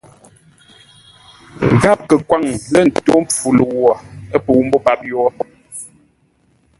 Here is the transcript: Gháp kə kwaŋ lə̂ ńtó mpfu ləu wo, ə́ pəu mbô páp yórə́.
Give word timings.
Gháp 1.81 1.99
kə 2.09 2.15
kwaŋ 2.27 2.43
lə̂ 2.71 2.81
ńtó 2.87 3.13
mpfu 3.23 3.47
ləu 3.57 3.69
wo, 3.81 3.91
ə́ 4.35 4.39
pəu 4.45 4.61
mbô 4.65 4.77
páp 4.85 4.99
yórə́. 5.09 5.31